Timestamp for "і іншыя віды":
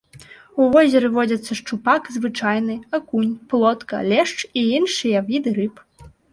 4.59-5.49